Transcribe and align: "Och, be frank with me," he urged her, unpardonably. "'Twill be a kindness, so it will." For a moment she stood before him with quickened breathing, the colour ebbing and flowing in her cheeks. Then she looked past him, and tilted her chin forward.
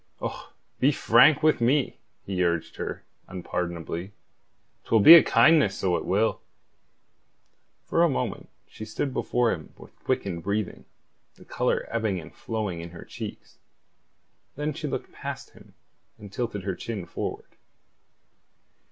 "Och, 0.19 0.53
be 0.79 0.91
frank 0.91 1.43
with 1.43 1.61
me," 1.61 1.99
he 2.25 2.43
urged 2.43 2.77
her, 2.77 3.03
unpardonably. 3.27 4.13
"'Twill 4.85 4.99
be 5.01 5.13
a 5.13 5.21
kindness, 5.21 5.77
so 5.77 5.95
it 5.95 6.05
will." 6.05 6.41
For 7.85 8.01
a 8.01 8.09
moment 8.09 8.49
she 8.67 8.83
stood 8.83 9.13
before 9.13 9.51
him 9.51 9.71
with 9.77 9.95
quickened 9.99 10.41
breathing, 10.41 10.85
the 11.35 11.45
colour 11.45 11.85
ebbing 11.91 12.19
and 12.19 12.33
flowing 12.33 12.81
in 12.81 12.89
her 12.89 13.05
cheeks. 13.05 13.59
Then 14.55 14.73
she 14.73 14.87
looked 14.87 15.11
past 15.11 15.51
him, 15.51 15.75
and 16.17 16.33
tilted 16.33 16.63
her 16.63 16.73
chin 16.73 17.05
forward. 17.05 17.55